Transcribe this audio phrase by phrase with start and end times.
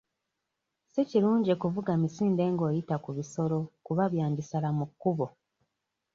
[0.91, 5.27] Si kirungi kuvuga misinde ng'oyita ku bisolo kuba byandisala mu kkubo.